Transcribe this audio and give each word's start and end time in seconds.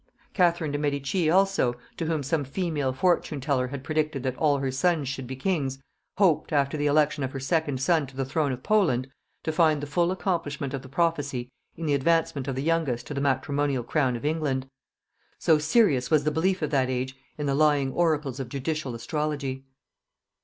Catherine 0.33 0.71
de' 0.71 0.79
Medici 0.79 1.29
also, 1.29 1.75
to 1.95 2.07
whom 2.07 2.23
some 2.23 2.43
female 2.43 2.91
fortune 2.91 3.39
teller 3.39 3.67
had 3.67 3.83
predicted 3.83 4.23
that 4.23 4.35
all 4.35 4.57
her 4.57 4.71
sons 4.71 5.07
should 5.07 5.27
be 5.27 5.35
kings, 5.35 5.77
hoped, 6.17 6.51
after 6.51 6.75
the 6.75 6.87
election 6.87 7.23
of 7.23 7.33
her 7.33 7.39
second 7.39 7.79
son 7.79 8.07
to 8.07 8.15
the 8.15 8.25
throne 8.25 8.51
of 8.51 8.63
Poland, 8.63 9.07
to 9.43 9.51
find 9.51 9.79
the 9.79 9.85
full 9.85 10.11
accomplishment 10.11 10.73
of 10.73 10.81
the 10.81 10.89
prophecy 10.89 11.51
in 11.75 11.85
the 11.85 11.93
advancement 11.93 12.47
of 12.47 12.55
the 12.55 12.63
youngest 12.63 13.05
to 13.05 13.13
the 13.13 13.21
matrimonial 13.21 13.83
crown 13.83 14.15
of 14.15 14.25
England. 14.25 14.67
So 15.37 15.59
serious 15.59 16.09
was 16.09 16.23
the 16.23 16.31
belief 16.31 16.63
of 16.63 16.71
that 16.71 16.89
age 16.89 17.15
in 17.37 17.45
the 17.45 17.53
lying 17.53 17.91
oracles 17.91 18.39
of 18.39 18.49
judicial 18.49 18.95
astrology! 18.95 19.65